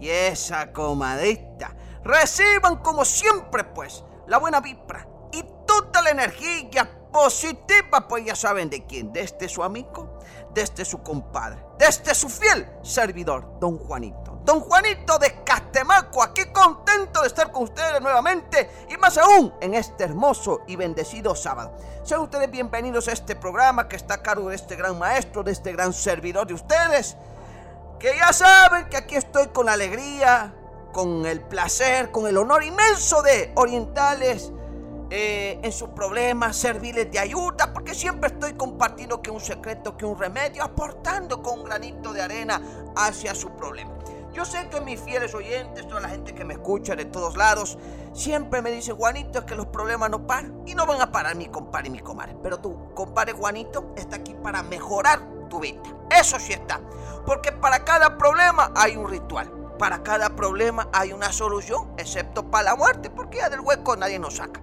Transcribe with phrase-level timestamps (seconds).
[0.00, 1.74] Y esa comadita.
[2.04, 8.68] Reciban como siempre pues la buena vibra y toda la energía positiva, pues ya saben
[8.68, 10.18] de quién, de este su amigo,
[10.52, 14.40] de este su compadre, de este su fiel servidor, don Juanito.
[14.44, 19.72] Don Juanito de Catemaco, aquí contento de estar con ustedes nuevamente y más aún en
[19.72, 21.74] este hermoso y bendecido sábado.
[22.02, 25.52] Sean ustedes bienvenidos a este programa que está a cargo de este gran maestro, de
[25.52, 27.16] este gran servidor de ustedes
[28.04, 30.54] que ya saben que aquí estoy con la alegría,
[30.92, 34.52] con el placer, con el honor inmenso de orientales
[35.08, 40.04] eh, en sus problemas, servirles de ayuda, porque siempre estoy compartiendo que un secreto, que
[40.04, 42.60] un remedio, aportando con un granito de arena
[42.94, 43.94] hacia su problema.
[44.34, 47.78] Yo sé que mis fieles oyentes, toda la gente que me escucha de todos lados,
[48.12, 51.36] siempre me dice, Juanito, es que los problemas no paran y no van a parar
[51.36, 52.36] mi compadre y mi comadre.
[52.42, 55.80] Pero tú, compadre Juanito, está aquí para mejorar tu vida.
[56.10, 56.80] Eso sí está.
[57.26, 59.50] Porque para cada problema hay un ritual.
[59.78, 64.18] Para cada problema hay una solución, excepto para la muerte, porque ya del hueco nadie
[64.18, 64.60] nos saca.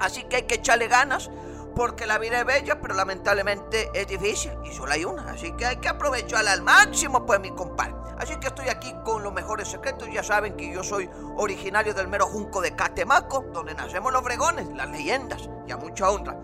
[0.00, 1.30] Así que hay que echarle ganas,
[1.74, 5.32] porque la vida es bella, pero lamentablemente es difícil y solo hay una.
[5.32, 7.94] Así que hay que aprovecharla al máximo, pues mi compadre.
[8.18, 10.08] Así que estoy aquí con los mejores secretos.
[10.12, 14.68] Ya saben que yo soy originario del mero junco de Catemaco, donde nacemos los fregones,
[14.68, 16.36] las leyendas, y a mucha honra.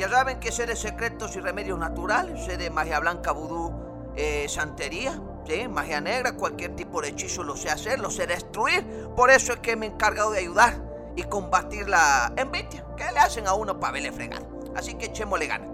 [0.00, 3.70] Ya saben que sé de secretos y remedios naturales, sé de magia blanca, vudú,
[4.16, 5.12] eh, santería,
[5.68, 8.82] magia negra, cualquier tipo de hechizo lo sé hacer, lo sé destruir.
[9.14, 10.80] Por eso es que me he encargado de ayudar
[11.16, 14.46] y combatir la envidia que le hacen a uno para verle fregado.
[14.74, 15.68] Así que echémosle ganas.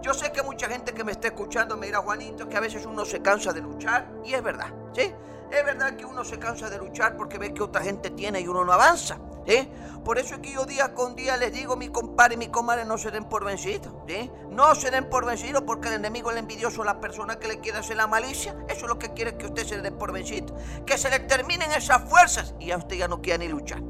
[0.00, 2.86] Yo sé que mucha gente que me está escuchando me dirá, Juanito, que a veces
[2.86, 5.12] uno se cansa de luchar, y es verdad, ¿sí?
[5.52, 8.48] Es verdad que uno se cansa de luchar porque ve que otra gente tiene y
[8.48, 9.18] uno no avanza.
[9.46, 9.68] ¿sí?
[10.02, 12.86] Por eso es que yo día con día les digo, mi compadre y mi comadre,
[12.86, 13.92] no se den por vencidos.
[14.08, 14.30] ¿sí?
[14.48, 17.78] No se den por vencidos porque el enemigo, el envidioso, la persona que le quiere
[17.78, 20.56] hacer la malicia, eso es lo que quiere que usted se den por vencido.
[20.86, 23.82] Que se le terminen esas fuerzas y a usted ya no quiera ni luchar.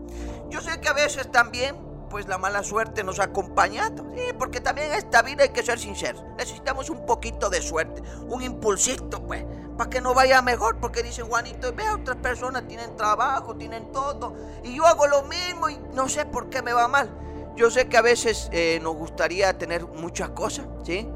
[0.50, 4.04] Yo sé que a veces también pues la mala suerte nos ha acompañado.
[4.14, 6.22] Sí, porque también en esta vida hay que ser sinceros.
[6.36, 9.46] Necesitamos un poquito de suerte, un impulsito, pues,
[9.76, 10.78] para que nos vaya mejor.
[10.78, 15.68] Porque dice Juanito, ve, otras personas tienen trabajo, tienen todo, y yo hago lo mismo
[15.68, 17.10] y no sé por qué me va mal.
[17.56, 21.08] Yo sé que a veces eh, nos gustaría tener muchas cosas, ¿sí?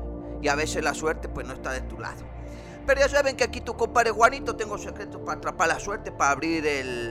[0.42, 2.36] Y a veces la suerte pues no está de tu lado.
[2.86, 6.30] Pero ya saben que aquí tu compadre Juanito tengo secretos para atrapar la suerte, para
[6.30, 6.64] abrir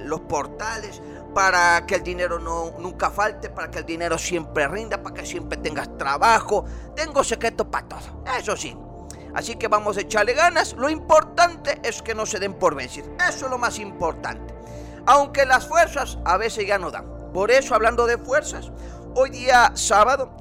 [0.06, 1.02] los portales,
[1.34, 5.26] para que el dinero no, nunca falte, para que el dinero siempre rinda, para que
[5.26, 6.64] siempre tengas trabajo.
[6.96, 8.78] Tengo secretos para todo, eso sí.
[9.36, 10.74] Así que vamos a echarle ganas.
[10.74, 13.04] Lo importante es que no se den por vencir.
[13.28, 14.56] Eso es lo más importante.
[15.06, 17.06] Aunque las fuerzas a veces ya no dan.
[17.34, 18.72] Por eso, hablando de fuerzas,
[19.14, 20.32] hoy día sábado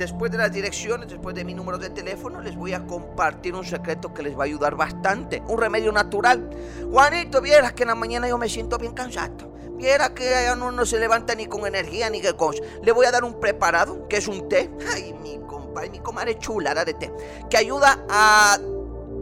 [0.00, 3.64] después de las direcciones, después de mi número de teléfono, les voy a compartir un
[3.64, 5.42] secreto que les va a ayudar bastante.
[5.46, 6.50] Un remedio natural.
[6.90, 9.52] Juanito, vieras que en la mañana yo me siento bien cansado.
[9.76, 12.62] Viera que uno no se levanta ni con energía ni qué cosa.
[12.82, 14.70] Le voy a dar un preparado, que es un té.
[14.92, 15.38] Ay, mi
[15.70, 17.12] compadre, mi comadre chula de té.
[17.48, 18.58] Que ayuda a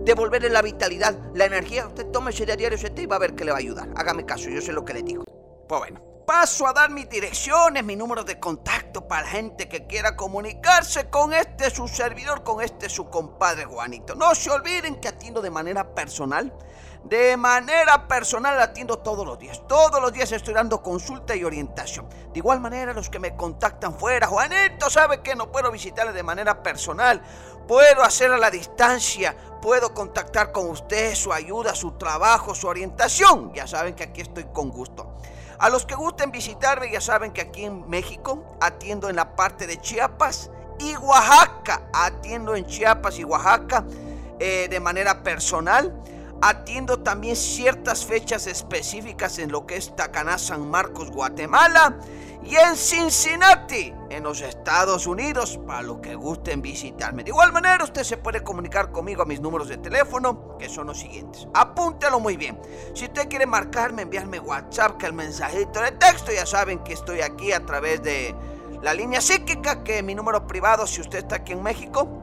[0.05, 1.87] devolverle la vitalidad, la energía.
[1.87, 3.89] Usted tome ese diario ese té y va a ver que le va a ayudar.
[3.97, 5.25] Hágame caso, yo sé lo que le digo.
[5.69, 9.87] Pues bueno paso a dar mis direcciones, mi número de contacto para la gente que
[9.87, 14.15] quiera comunicarse con este su servidor, con este su compadre Juanito.
[14.15, 16.53] No se olviden que atiendo de manera personal.
[17.09, 19.63] De manera personal atiendo todos los días.
[19.67, 22.07] Todos los días estoy dando consulta y orientación.
[22.35, 26.23] De igual manera, los que me contactan fuera, Juanito sabe que no puedo visitarle de
[26.23, 27.23] manera personal.
[27.67, 29.35] Puedo hacer a la distancia.
[29.63, 33.55] Puedo contactar con usted, su ayuda, su trabajo, su orientación.
[33.55, 35.15] Ya saben que aquí estoy con gusto.
[35.59, 39.67] A los que gusten visitarme ya saben que aquí en México atiendo en la parte
[39.67, 41.89] de Chiapas y Oaxaca.
[41.95, 43.87] Atiendo en Chiapas y Oaxaca
[44.39, 46.03] eh, de manera personal.
[46.41, 51.99] Atiendo también ciertas fechas específicas en lo que es Tacaná, San Marcos, Guatemala
[52.45, 57.25] y en Cincinnati, en los Estados Unidos, para los que gusten visitarme.
[57.25, 60.87] De igual manera, usted se puede comunicar conmigo a mis números de teléfono, que son
[60.87, 61.49] los siguientes.
[61.55, 62.61] Apúntelo muy bien.
[62.95, 67.21] Si usted quiere marcarme, enviarme WhatsApp, que el mensajito de texto, ya saben que estoy
[67.21, 68.35] aquí a través de
[68.81, 72.23] la línea psíquica, que es mi número privado, si usted está aquí en México,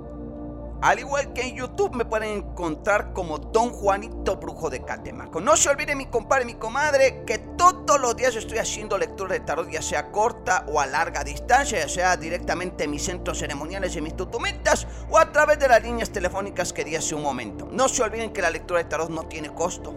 [0.81, 5.39] Al igual que en YouTube me pueden encontrar como Don Juanito Brujo de Catemaco.
[5.39, 9.41] No se olviden mi compadre mi comadre que todos los días estoy haciendo lectura de
[9.41, 13.95] tarot, ya sea corta o a larga distancia, ya sea directamente en mis centros ceremoniales
[13.95, 17.67] y mis tutumitas o a través de las líneas telefónicas que di hace un momento.
[17.71, 19.93] No se olviden que la lectura de tarot no tiene costo.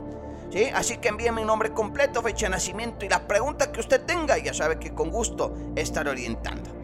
[0.52, 0.68] ¿Sí?
[0.74, 4.36] Así que envíenme mi nombre completo, fecha de nacimiento y la pregunta que usted tenga,
[4.36, 6.83] ya sabe que con gusto estaré orientando.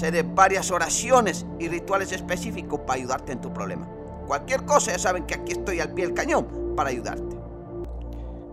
[0.00, 3.88] de varias oraciones y rituales específicos para ayudarte en tu problema.
[4.26, 7.36] Cualquier cosa, ya saben que aquí estoy al pie del cañón para ayudarte.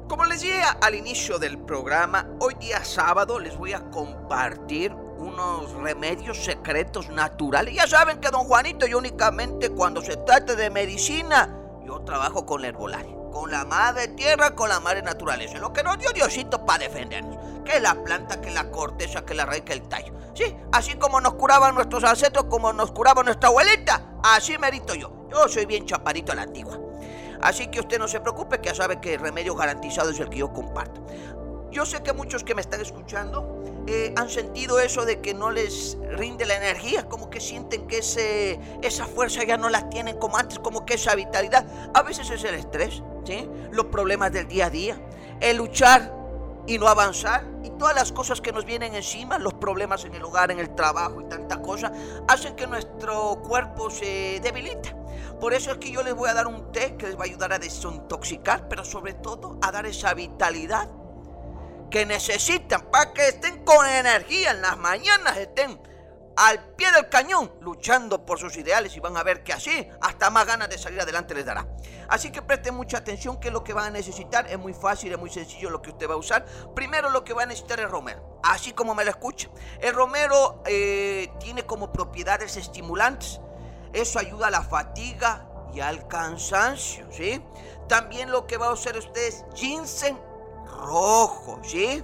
[0.07, 5.71] Como les dije al inicio del programa, hoy día sábado les voy a compartir unos
[5.73, 7.75] remedios secretos naturales.
[7.75, 11.55] Ya saben que don Juanito, yo únicamente cuando se trata de medicina,
[11.85, 15.83] yo trabajo con la herbolaria, con la madre tierra, con la madre naturaleza, lo que
[15.83, 19.73] nos dio Diosito para defendernos que la planta, que la corteza, que la raíz, que
[19.73, 20.13] el tallo.
[20.35, 25.27] Sí, así como nos curaban nuestros ancestros, como nos curaba nuestra abuelita, así merito yo.
[25.31, 26.77] Yo soy bien chaparito a la antigua.
[27.41, 30.29] Así que usted no se preocupe, que ya sabe que el remedio garantizado es el
[30.29, 31.05] que yo comparto.
[31.71, 35.51] Yo sé que muchos que me están escuchando eh, han sentido eso de que no
[35.51, 40.17] les rinde la energía, como que sienten que ese, esa fuerza ya no la tienen
[40.17, 41.65] como antes, como que esa vitalidad.
[41.93, 43.49] A veces es el estrés, ¿sí?
[43.71, 44.99] los problemas del día a día,
[45.39, 46.14] el luchar
[46.67, 47.45] y no avanzar.
[47.63, 50.73] Y todas las cosas que nos vienen encima, los problemas en el hogar, en el
[50.75, 51.91] trabajo y tanta cosa,
[52.27, 54.95] hacen que nuestro cuerpo se debilite.
[55.39, 57.25] Por eso es que yo les voy a dar un té que les va a
[57.25, 60.89] ayudar a desintoxicar, pero sobre todo a dar esa vitalidad
[61.89, 65.79] que necesitan para que estén con energía en las mañanas, estén
[66.37, 70.29] al pie del cañón, luchando por sus ideales y van a ver que así hasta
[70.29, 71.67] más ganas de salir adelante les dará.
[72.07, 75.19] Así que presten mucha atención que lo que van a necesitar es muy fácil, es
[75.19, 76.45] muy sencillo lo que usted va a usar.
[76.75, 79.49] Primero lo que va a necesitar es romero, así como me lo escucha.
[79.79, 83.39] El romero eh, tiene como propiedades estimulantes,
[83.93, 87.41] eso ayuda a la fatiga y al cansancio, ¿sí?
[87.87, 90.19] También lo que va a usar usted es ginseng
[90.65, 92.03] rojo, ¿sí?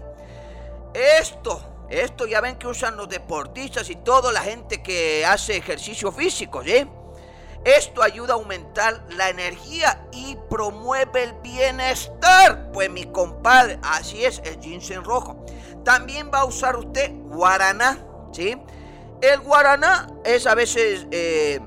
[0.93, 6.11] Esto esto ya ven que usan los deportistas y toda la gente que hace ejercicio
[6.11, 6.87] físico, ¿sí?
[7.65, 12.71] Esto ayuda a aumentar la energía y promueve el bienestar.
[12.71, 15.45] Pues mi compadre, así es, el ginseng rojo.
[15.83, 17.99] También va a usar usted guaraná,
[18.31, 18.57] ¿sí?
[19.21, 21.59] El guaraná es a veces eh,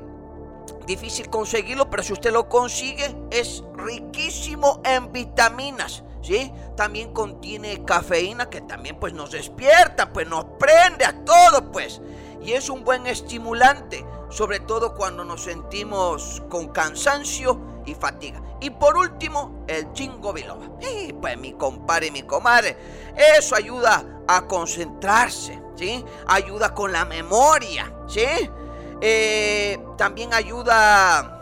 [0.87, 6.03] difícil conseguirlo, pero si usted lo consigue, es riquísimo en vitaminas.
[6.25, 6.51] ¿Sí?
[6.77, 12.01] También contiene cafeína que también pues nos despierta, pues nos prende a todo, pues.
[12.43, 18.43] Y es un buen estimulante, sobre todo cuando nos sentimos con cansancio y fatiga.
[18.61, 20.67] Y por último, el chingo biloba.
[20.81, 22.77] Y pues mi compadre y mi comadre,
[23.37, 26.05] eso ayuda a concentrarse, ¿sí?
[26.27, 28.27] Ayuda con la memoria, ¿sí?
[29.01, 31.34] Eh, también ayuda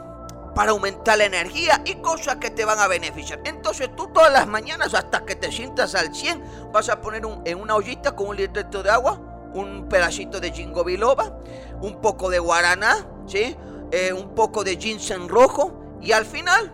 [0.54, 3.40] para aumentar la energía y cosas que te van a beneficiar.
[3.44, 7.60] Entonces tú todas las mañanas hasta que te sientas al 100 vas a poner en
[7.60, 9.20] una ollita con un litro de agua
[9.54, 11.38] un pedacito de jingo biloba,
[11.80, 13.56] un poco de guaraná, ¿sí?
[13.90, 16.72] Eh, un poco de ginseng rojo y al final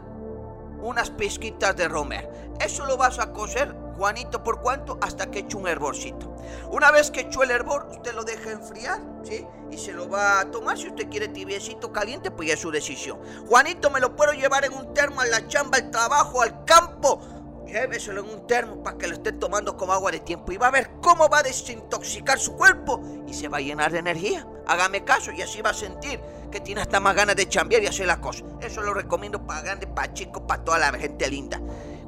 [0.81, 2.31] unas pizquitas de romer.
[2.61, 4.97] Eso lo vas a cocer, Juanito, ¿por cuánto?
[5.01, 6.33] Hasta que eche un hervorcito.
[6.71, 9.45] Una vez que echó el hervor, usted lo deja enfriar, ¿sí?
[9.73, 10.79] Y se lo va a tomar.
[10.79, 13.19] Si usted quiere tibiecito caliente, pues ya es su decisión.
[13.49, 17.21] Juanito, ¿me lo puedo llevar en un termo a la chamba, al trabajo, al campo?
[17.67, 20.69] Lléveselo en un termo para que lo esté tomando como agua de tiempo y va
[20.69, 24.47] a ver cómo va a desintoxicar su cuerpo y se va a llenar de energía.
[24.69, 26.21] Hágame caso y así va a sentir
[26.53, 28.45] que tiene hasta más ganas de chambear y hacer la cosa.
[28.61, 31.61] Eso lo recomiendo para grandes, para chicos, para toda la gente linda.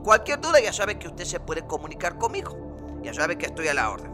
[0.03, 3.01] Cualquier duda ya sabe que usted se puede comunicar conmigo.
[3.03, 4.11] Ya sabe que estoy a la orden.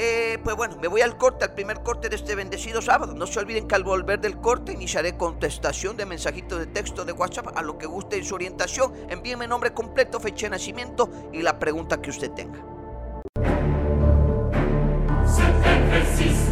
[0.00, 3.14] Eh, pues bueno, me voy al corte, al primer corte de este bendecido sábado.
[3.14, 7.12] No se olviden que al volver del corte iniciaré contestación de mensajitos de texto de
[7.12, 8.94] WhatsApp a lo que guste en su orientación.
[9.08, 12.77] Envíenme nombre completo, fecha de nacimiento y la pregunta que usted tenga.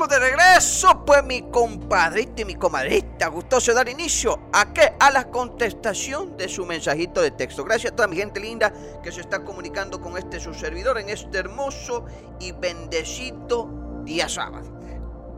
[0.06, 4.94] De regreso, pues mi compadrito y mi comadrita, gustoso dar inicio a qué?
[5.00, 7.64] A la contestación de su mensajito de texto.
[7.64, 11.10] Gracias a toda mi gente linda que se está comunicando con este su servidor en
[11.10, 12.06] este hermoso
[12.40, 14.70] y bendecido día sábado.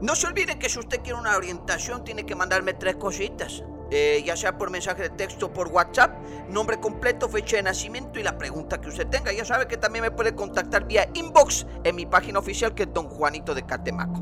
[0.02, 3.64] No se olviden que si usted quiere una orientación tiene que mandarme tres cositas.
[3.92, 6.16] Eh, ya sea por mensaje de texto por WhatsApp,
[6.50, 9.32] nombre completo, fecha de nacimiento y la pregunta que usted tenga.
[9.34, 12.94] Ya sabe que también me puede contactar vía inbox en mi página oficial que es
[12.94, 14.22] Don Juanito de Catemaco.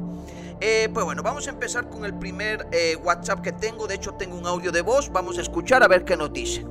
[0.59, 3.87] Eh, pues bueno, vamos a empezar con el primer eh, WhatsApp que tengo.
[3.87, 5.11] De hecho, tengo un audio de voz.
[5.11, 6.65] Vamos a escuchar a ver qué nos dice.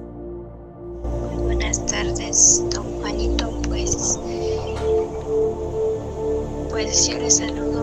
[1.38, 3.62] buenas tardes, Don Juanito.
[3.68, 4.18] Pues,
[6.70, 7.75] pues yo le saludo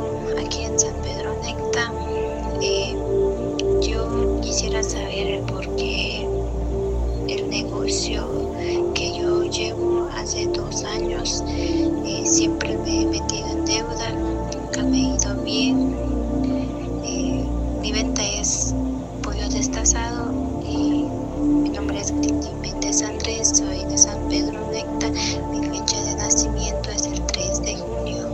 [11.25, 14.09] eh, siempre me he metido en deuda,
[14.53, 15.95] nunca me he ido bien.
[17.03, 17.45] Eh,
[17.81, 18.73] mi venta es
[19.21, 20.33] pollo destazado
[21.43, 25.09] mi nombre es Cristi Méndez Andrés, soy de San Pedro Necta,
[25.49, 28.29] mi fecha de nacimiento es el 3 de junio.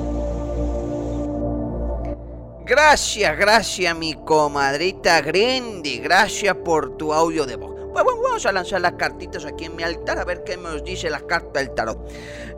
[2.65, 7.68] Gracias, gracias mi comadrita Grindy, gracias por tu audio de voz.
[8.45, 11.59] A lanzar las cartitas aquí en mi altar a ver qué nos dice la carta
[11.59, 11.99] del tarot.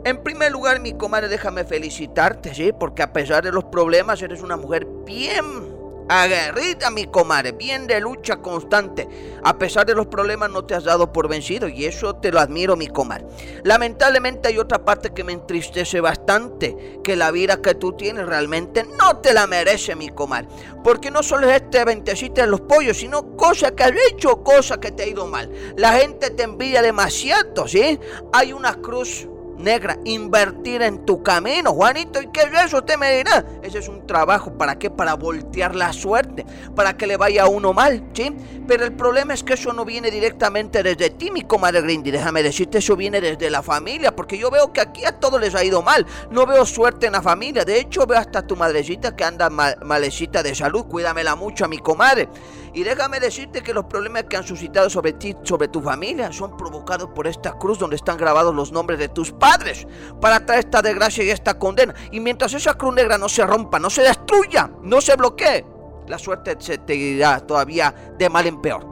[0.04, 2.72] En primer lugar, mi comadre, déjame felicitarte, ¿sí?
[2.72, 5.71] Porque a pesar de los problemas, eres una mujer bien
[6.20, 9.08] aguerrida, mi comadre, bien de lucha constante.
[9.42, 12.38] A pesar de los problemas, no te has dado por vencido y eso te lo
[12.38, 13.26] admiro, mi comadre.
[13.64, 18.84] Lamentablemente hay otra parte que me entristece bastante, que la vida que tú tienes realmente
[18.98, 20.48] no te la merece, mi comadre.
[20.84, 24.78] Porque no solo es este ventecito de los pollos, sino cosas que has hecho, cosas
[24.78, 25.50] que te ha ido mal.
[25.76, 27.98] La gente te envidia demasiado, ¿sí?
[28.32, 29.28] Hay una cruz
[29.62, 32.20] negra, invertir en tu camino, Juanito.
[32.20, 32.78] ¿Y qué es eso?
[32.78, 33.44] Usted me dirá.
[33.62, 34.90] Ese es un trabajo, ¿para qué?
[34.90, 38.36] Para voltear la suerte, para que le vaya a uno mal, ¿sí?
[38.66, 42.10] Pero el problema es que eso no viene directamente desde ti, mi comadre Grindy.
[42.10, 45.54] Déjame decirte, eso viene desde la familia, porque yo veo que aquí a todos les
[45.54, 46.06] ha ido mal.
[46.30, 47.64] No veo suerte en la familia.
[47.64, 50.84] De hecho, veo hasta tu madrecita que anda malecita de salud.
[50.86, 52.28] Cuídamela mucho a mi comadre.
[52.74, 56.56] Y déjame decirte que los problemas que han suscitado sobre ti, sobre tu familia, son
[56.56, 59.86] provocados por esta cruz donde están grabados los nombres de tus padres
[60.20, 61.94] para traer esta desgracia y esta condena.
[62.10, 65.66] Y mientras esa cruz negra no se rompa, no se destruya, no se bloquee,
[66.06, 68.91] la suerte se te irá todavía de mal en peor.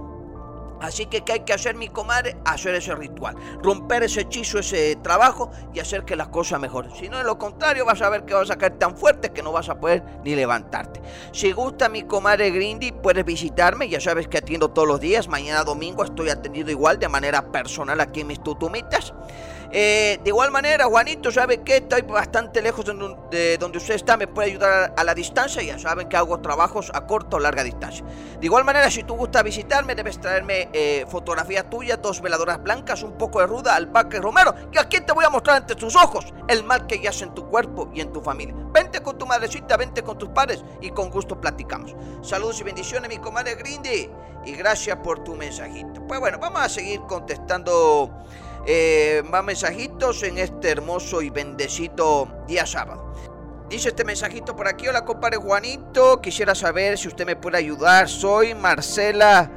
[0.80, 2.36] Así que, ¿qué hay que hacer, mi comadre?
[2.44, 3.34] Hacer ese ritual.
[3.62, 6.92] Romper ese hechizo, ese trabajo y hacer que las cosas mejoren.
[6.94, 9.42] Si no, de lo contrario, vas a ver que vas a caer tan fuerte que
[9.42, 11.00] no vas a poder ni levantarte.
[11.32, 13.88] Si gusta mi comadre Grindy, puedes visitarme.
[13.88, 15.28] Ya sabes que atiendo todos los días.
[15.28, 19.12] Mañana domingo estoy atendido igual de manera personal aquí en mis tutumitas.
[19.72, 22.84] Eh, de igual manera, Juanito, ¿sabe que Estoy bastante lejos
[23.30, 25.62] de donde usted está, me puede ayudar a la distancia.
[25.62, 28.04] Ya saben que hago trabajos a corto o larga distancia.
[28.38, 33.02] De igual manera, si tú gustas visitarme, debes traerme eh, fotografía tuya, dos veladoras blancas,
[33.02, 34.54] un poco de ruda, albahaca y romero.
[34.72, 37.48] Y aquí te voy a mostrar ante tus ojos el mal que yace en tu
[37.48, 38.54] cuerpo y en tu familia.
[38.72, 41.94] Vente con tu madrecita, vente con tus padres y con gusto platicamos.
[42.22, 44.10] Saludos y bendiciones, mi comadre Grindy.
[44.44, 46.06] Y gracias por tu mensajito.
[46.06, 48.24] Pues bueno, vamos a seguir contestando
[48.66, 53.14] eh, más mensajitos en este hermoso y bendecido día sábado.
[53.68, 58.08] Dice este mensajito por aquí, hola compadre Juanito, quisiera saber si usted me puede ayudar,
[58.08, 59.50] soy Marcela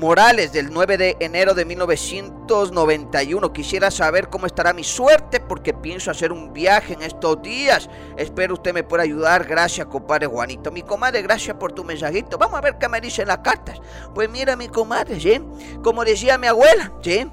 [0.00, 3.52] Morales del 9 de enero de 1991.
[3.52, 7.90] Quisiera saber cómo estará mi suerte porque pienso hacer un viaje en estos días.
[8.16, 9.44] Espero usted me pueda ayudar.
[9.44, 10.72] Gracias, compadre Juanito.
[10.72, 12.38] Mi comadre, gracias por tu mensajito.
[12.38, 13.78] Vamos a ver qué me dicen las cartas.
[14.14, 15.38] Pues mira, mi comadre, ¿sí?
[15.82, 17.30] Como decía mi abuela, ¿sí?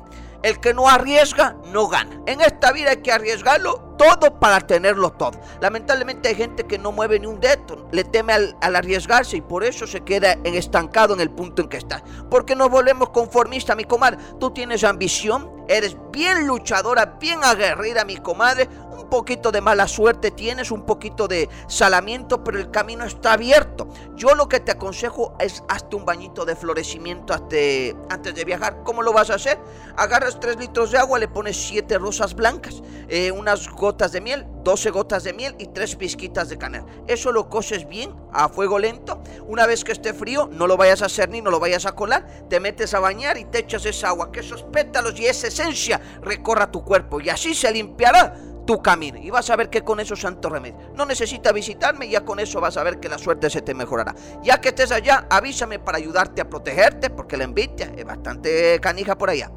[0.48, 2.22] El que no arriesga, no gana.
[2.26, 5.42] En esta vida hay que arriesgarlo todo para tenerlo todo.
[5.60, 9.66] Lamentablemente hay gente que no mueve ni un dedo, le teme al, arriesgarse y por
[9.66, 12.02] eso se queda en estancado en el punto en que está.
[12.32, 14.20] Porque nos volvemos conformistas, mi comadre.
[14.40, 18.70] Tú tienes ambición, eres bien luchadora, bien aguerrida, mi comadre
[19.10, 23.88] poquito de mala suerte tienes, un poquito de salamiento, pero el camino está abierto.
[24.16, 28.84] Yo lo que te aconsejo es hazte un bañito de florecimiento antes de viajar.
[28.84, 29.58] ¿Cómo lo vas a hacer?
[29.96, 34.46] Agarras 3 litros de agua, le pones 7 rosas blancas, eh, unas gotas de miel,
[34.64, 36.86] 12 gotas de miel y 3 pizquitas de canela.
[37.08, 39.22] Eso lo coces bien a fuego lento.
[39.48, 41.94] Una vez que esté frío, no lo vayas a hacer ni no lo vayas a
[41.94, 42.28] colar.
[42.50, 46.00] Te metes a bañar y te echas esa agua, que esos pétalos y esa esencia
[46.22, 48.36] recorra tu cuerpo y así se limpiará
[48.68, 49.18] tu camino.
[49.18, 50.92] Y vas a ver que con eso santo remedio.
[50.94, 53.74] No necesitas visitarme, y ya con eso vas a ver que la suerte se te
[53.74, 54.14] mejorará.
[54.44, 59.18] Ya que estés allá, avísame para ayudarte a protegerte, porque la envidia es bastante canija
[59.18, 59.50] por allá.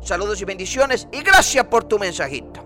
[0.00, 2.64] Saludos y bendiciones, y gracias por tu mensajito.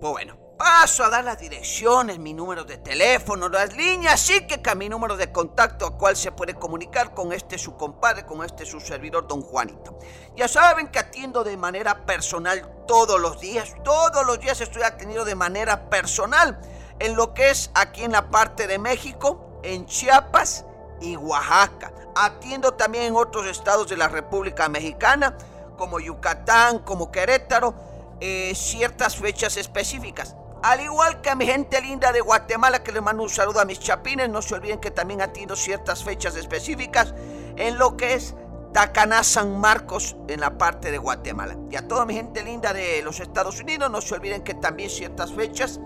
[0.00, 4.74] Pues bueno, paso a dar las direcciones, mi número de teléfono, las líneas, que, que
[4.74, 8.66] mi número de contacto a cual se puede comunicar con este su compadre, con este
[8.66, 9.98] su servidor, don Juanito.
[10.36, 15.24] Ya saben que atiendo de manera personal todos los días, todos los días estoy atendido
[15.24, 16.60] de manera personal
[16.98, 20.66] en lo que es aquí en la parte de México, en Chiapas
[21.00, 21.90] y Oaxaca.
[22.14, 25.38] Atiendo también en otros estados de la República Mexicana,
[25.78, 27.74] como Yucatán, como Querétaro,
[28.20, 30.36] eh, ciertas fechas específicas.
[30.62, 33.64] Al igual que a mi gente linda de Guatemala, que les mando un saludo a
[33.64, 37.14] mis chapines, no se olviden que también atiendo ciertas fechas específicas
[37.56, 38.34] en lo que es
[38.74, 41.56] Tacaná, San Marcos, en la parte de Guatemala.
[41.70, 44.90] Y a toda mi gente linda de los Estados Unidos, no se olviden que también
[44.90, 45.80] ciertas fechas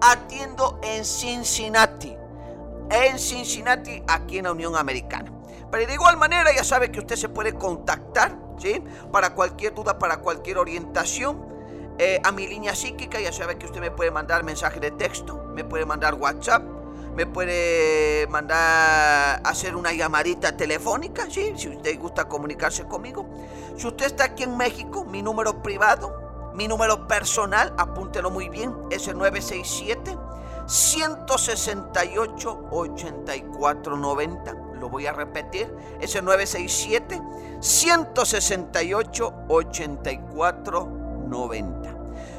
[0.00, 2.16] atiendo en Cincinnati.
[2.90, 5.30] En Cincinnati, aquí en la Unión Americana.
[5.70, 8.82] Pero de igual manera, ya sabe que usted se puede contactar, ¿sí?
[9.12, 11.55] Para cualquier duda, para cualquier orientación
[11.98, 15.42] eh, a mi línea psíquica, ya sabe que usted me puede mandar mensaje de texto,
[15.54, 16.62] me puede mandar WhatsApp,
[17.14, 21.54] me puede mandar hacer una llamadita telefónica, ¿sí?
[21.56, 23.26] si usted gusta comunicarse conmigo.
[23.76, 28.74] Si usted está aquí en México, mi número privado, mi número personal, apúntelo muy bien,
[28.90, 30.18] es el 967
[30.66, 34.54] 168 8490.
[34.78, 37.22] Lo voy a repetir, es el 967
[37.60, 40.95] 168 8490.
[41.26, 41.96] 90.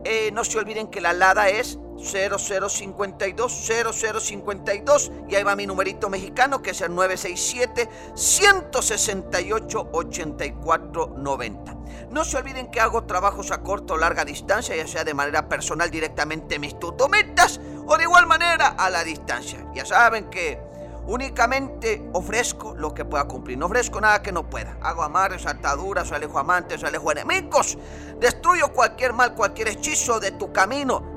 [0.04, 6.10] Eh, no se olviden que la LADA es 0052 0052 y ahí va mi numerito
[6.10, 11.76] mexicano que es el 967 168 8490.
[12.12, 15.50] No se olviden que hago trabajos a corto o larga distancia, ya sea de manera
[15.50, 19.66] personal directamente en mis tutometas o de igual manera a la distancia.
[19.74, 20.68] Ya saben que
[21.08, 23.58] Únicamente ofrezco lo que pueda cumplir.
[23.58, 24.78] No ofrezco nada que no pueda.
[24.82, 27.78] Hago amarres, ataduras, alejo amantes, alejo enemigos.
[28.20, 31.16] Destruyo cualquier mal, cualquier hechizo de tu camino.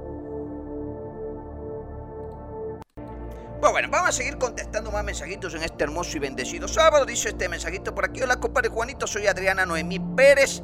[3.61, 7.05] Pues bueno, vamos a seguir contestando más mensajitos en este hermoso y bendecido sábado.
[7.05, 8.19] Dice este mensajito por aquí.
[8.23, 10.63] Hola, compadre Juanito, soy Adriana Noemí Pérez.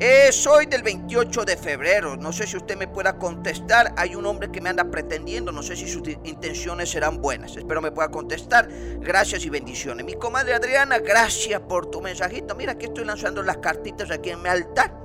[0.00, 2.16] Eh, soy del 28 de febrero.
[2.16, 3.94] No sé si usted me pueda contestar.
[3.96, 5.52] Hay un hombre que me anda pretendiendo.
[5.52, 7.56] No sé si sus intenciones serán buenas.
[7.56, 8.68] Espero me pueda contestar.
[8.98, 10.04] Gracias y bendiciones.
[10.04, 12.56] Mi comadre Adriana, gracias por tu mensajito.
[12.56, 15.01] Mira, aquí estoy lanzando las cartitas aquí en mi altar.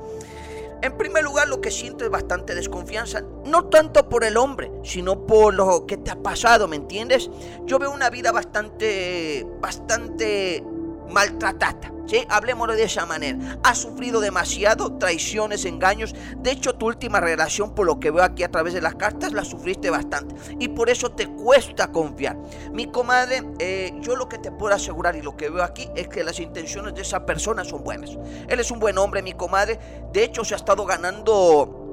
[0.82, 5.26] En primer lugar, lo que siento es bastante desconfianza, no tanto por el hombre, sino
[5.26, 7.30] por lo que te ha pasado, ¿me entiendes?
[7.66, 10.64] Yo veo una vida bastante, bastante
[11.10, 11.92] maltratada.
[12.08, 12.26] ¿sí?
[12.30, 13.38] Hablemoslo de esa manera.
[13.64, 16.16] Has sufrido demasiado, traiciones, engaños.
[16.38, 19.34] De hecho, tu última relación, por lo que veo aquí a través de las cartas,
[19.34, 20.36] la sufriste bastante.
[20.60, 22.38] Y por eso te cuesta confiar.
[22.72, 26.08] Mi comadre, eh, yo lo que te puedo asegurar y lo que veo aquí es
[26.08, 28.18] que las intenciones de esa persona son buenas.
[28.48, 29.80] Él es un buen hombre, mi comadre.
[30.14, 31.87] De hecho, se ha estado ganando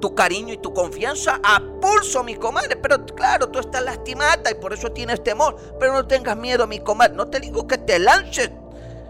[0.00, 2.76] tu cariño y tu confianza a pulso, mi comadre.
[2.76, 5.56] Pero claro, tú estás lastimada y por eso tienes temor.
[5.78, 7.14] Pero no tengas miedo, mi comadre.
[7.14, 8.50] No te digo que te lances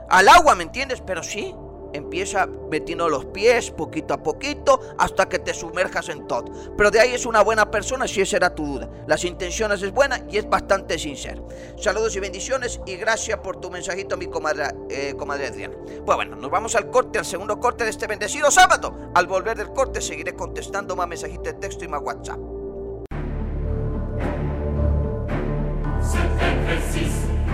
[0.08, 1.00] al agua, ¿me entiendes?
[1.06, 1.54] Pero sí,
[1.92, 6.44] empieza metiendo los pies poquito a poquito hasta que te sumerjas en todo.
[6.76, 8.88] Pero de ahí es una buena persona si esa era tu duda.
[9.06, 11.46] Las intenciones es buena y es bastante sincero.
[11.76, 15.76] Saludos y bendiciones y gracias por tu mensajito, mi comadre, eh, comadre Adriana.
[16.04, 19.10] Pues bueno, nos vamos al corte, al segundo corte de este bendecido sábado.
[19.14, 22.38] Al volver del corte seguiré contestando más mensajitos de texto y más WhatsApp.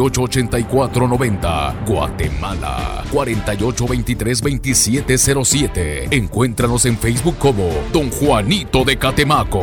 [0.00, 6.08] 8490 Guatemala 4823-2707.
[6.10, 9.62] Encuéntranos en Facebook como Don Juanito de Catemaco.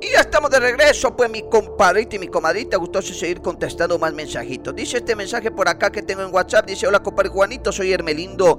[0.00, 4.14] Y ya estamos de regreso, pues mi compadrito y mi comadrita gustoso seguir contestando más
[4.14, 4.74] mensajitos.
[4.74, 8.58] Dice este mensaje por acá que tengo en WhatsApp, dice, hola compadre Juanito, soy Hermelindo,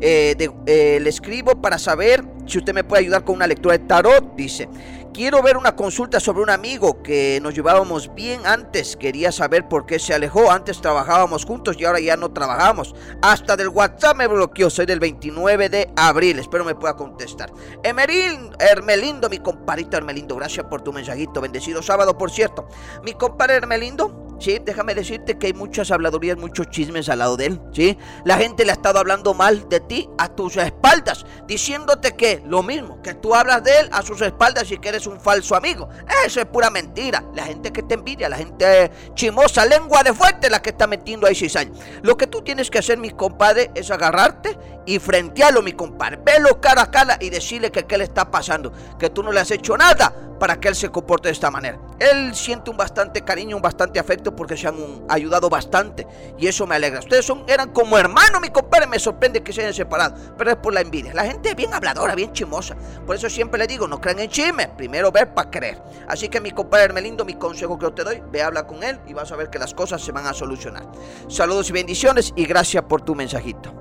[0.00, 3.84] eh, eh, le escribo para saber si usted me puede ayudar con una lectura de
[3.84, 4.68] tarot, dice.
[5.12, 8.96] Quiero ver una consulta sobre un amigo que nos llevábamos bien antes.
[8.96, 10.50] Quería saber por qué se alejó.
[10.50, 12.94] Antes trabajábamos juntos y ahora ya no trabajamos.
[13.20, 14.70] Hasta del WhatsApp me bloqueó.
[14.70, 16.38] Soy del 29 de abril.
[16.38, 17.52] Espero me pueda contestar.
[17.82, 20.34] Emerín, Hermelindo, mi compadrito Hermelindo.
[20.34, 21.42] Gracias por tu mensajito.
[21.42, 22.66] Bendecido sábado, por cierto.
[23.04, 27.46] Mi compadre Hermelindo Sí, déjame decirte que hay muchas habladurías, muchos chismes al lado de
[27.46, 27.96] él, ¿sí?
[28.24, 32.60] La gente le ha estado hablando mal de ti a tus espaldas, diciéndote que lo
[32.64, 35.88] mismo, que tú hablas de él a sus espaldas y que eres un falso amigo.
[36.26, 37.22] Eso es pura mentira.
[37.36, 41.28] La gente que te envidia, la gente chimosa, lengua de fuerte, la que está metiendo
[41.28, 41.70] ahí cizaña.
[42.02, 46.16] Lo que tú tienes que hacer, mi compadre, es agarrarte y frentearlo, mi compadre.
[46.16, 49.38] Velo cara a cara y decirle que qué le está pasando, que tú no le
[49.38, 51.78] has hecho nada para que él se comporte de esta manera.
[52.00, 56.06] Él siente un bastante cariño, un bastante afecto porque se han ayudado bastante
[56.38, 57.00] y eso me alegra.
[57.00, 60.56] Ustedes son, eran como hermanos, mi compadre, me sorprende que se hayan separado, pero es
[60.56, 61.14] por la envidia.
[61.14, 62.76] La gente es bien habladora, bien chimosa.
[63.06, 65.82] Por eso siempre le digo, no crean en chisme, primero ver para creer.
[66.08, 69.00] Así que mi compadre Hermelindo, mi consejo que yo te doy, ve, habla con él
[69.06, 70.90] y vas a ver que las cosas se van a solucionar.
[71.28, 73.72] Saludos y bendiciones y gracias por tu mensajito.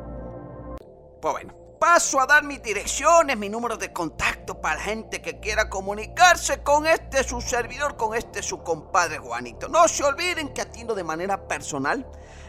[1.21, 5.67] Pues bueno paso a dar mis direcciones, mi número de contacto para gente que quiera
[5.67, 9.67] comunicarse con este su servidor, con este su compadre Juanito.
[9.67, 12.05] No se olviden que atiendo de manera personal.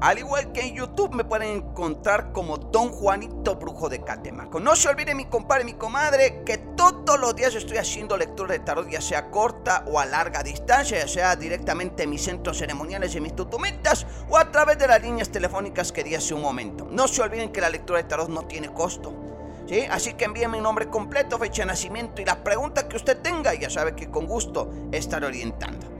[0.00, 4.58] Al igual que en YouTube me pueden encontrar como Don Juanito Brujo de Catemaco.
[4.58, 8.60] No se olviden mi compadre mi comadre que todos los días estoy haciendo lectura de
[8.60, 13.14] tarot, ya sea corta o a larga distancia, ya sea directamente en mis centros ceremoniales
[13.14, 16.88] y mis tutumitas o a través de las líneas telefónicas que di hace un momento.
[16.90, 19.12] No se olviden que la lectura de tarot no tiene costo.
[19.68, 19.86] ¿Sí?
[19.90, 23.52] Así que envíenme mi nombre completo, fecha de nacimiento y la pregunta que usted tenga,
[23.52, 25.99] ya sabe que con gusto estaré orientando.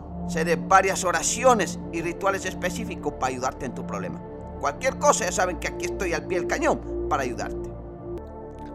[0.29, 4.21] de varias oraciones y rituales específicos para ayudarte en tu problema.
[4.59, 7.70] Cualquier cosa, ya saben que aquí estoy al pie del cañón para ayudarte.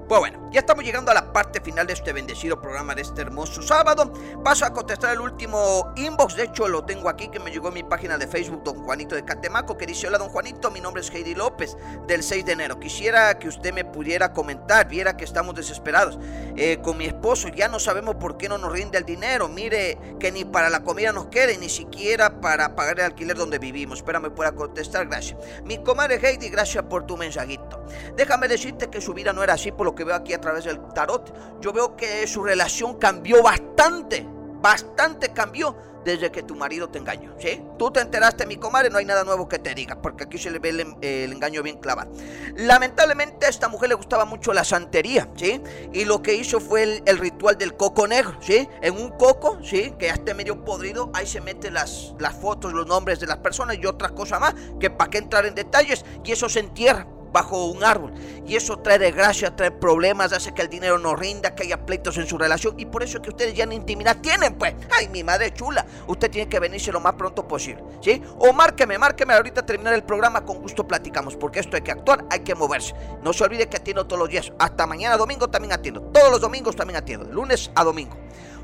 [0.09, 3.23] Pues bueno, ya estamos llegando a la parte final de este bendecido programa de este
[3.23, 4.13] hermoso sábado.
[4.45, 7.75] Paso a contestar el último inbox, de hecho lo tengo aquí que me llegó en
[7.75, 11.03] mi página de Facebook, don Juanito de Catemaco, que dice, hola don Juanito, mi nombre
[11.03, 12.79] es Heidi López, del 6 de enero.
[12.79, 16.21] Quisiera que usted me pudiera comentar, viera que estamos desesperados.
[16.55, 19.49] Eh, con mi esposo ya no sabemos por qué no nos rinde el dinero.
[19.49, 23.59] Mire que ni para la comida nos quede, ni siquiera para pagar el alquiler donde
[23.59, 23.99] vivimos.
[23.99, 25.37] Espera, me pueda contestar, gracias.
[25.65, 27.85] Mi comadre Heidi, gracias por tu mensajito.
[28.17, 30.65] Déjame decirte que su vida no era así por lo que veo aquí a través
[30.65, 34.25] del tarot, yo veo que su relación cambió bastante,
[34.61, 35.75] bastante cambió
[36.07, 37.61] desde que tu marido te engañó, ¿sí?
[37.79, 40.53] Tú te enteraste, mi comadre, no hay nada nuevo que te diga, porque aquí se
[40.53, 42.13] le ve el, engaño bien clavado.
[42.55, 45.61] Lamentablemente a esta mujer le gustaba mucho la santería, ¿sí?
[45.93, 48.69] Y lo que hizo fue el, ritual del coco negro, ¿sí?
[48.83, 49.95] En un coco, ¿sí?
[49.99, 53.39] Que ya esté medio podrido, ahí se meten las, las fotos, los nombres de las
[53.39, 57.05] personas y otras cosas más, que para qué entrar en detalles, y eso se entierra
[57.37, 58.15] bajo un árbol.
[58.47, 62.17] Y eso trae desgracia, trae problemas, hace que el dinero no rinda, que haya pleitos
[62.17, 62.81] en su relación.
[62.81, 64.75] Y por eso es que ustedes ya en intimidad tienen, pues.
[64.91, 65.85] Ay, mi madre chula.
[66.07, 67.85] Usted tiene que venirse lo más pronto posible.
[68.01, 68.23] ¿Sí?
[68.39, 70.47] O márqueme, márqueme ahorita terminar el programa.
[70.47, 71.37] Con gusto platicamos.
[71.37, 72.95] Porque esto hay que actuar, hay que moverse.
[73.23, 74.51] No se olvide que atiendo todos los días.
[74.59, 76.01] Hasta mañana domingo también atiendo.
[76.01, 77.27] Todos los domingos también atiendo.
[77.31, 78.17] lunes a domingo.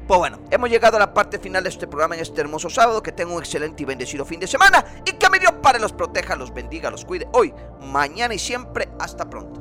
[0.07, 3.03] Pues bueno, hemos llegado a la parte final de este programa en este hermoso sábado.
[3.03, 4.85] Que tenga un excelente y bendecido fin de semana.
[5.07, 7.29] Y que me Dios Padre los proteja, los bendiga, los cuide.
[7.33, 8.89] Hoy, mañana y siempre.
[8.99, 9.61] Hasta pronto.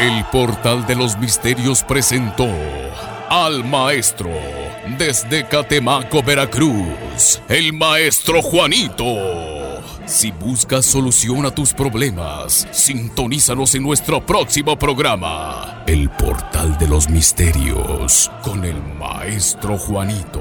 [0.00, 2.46] El portal de los misterios presentó
[3.28, 4.30] al maestro
[4.98, 9.04] desde Catemaco, Veracruz, el maestro Juanito.
[10.06, 17.10] Si buscas solución a tus problemas, sintonízanos en nuestro próximo programa, El Portal de los
[17.10, 20.40] Misterios, con el maestro Juanito.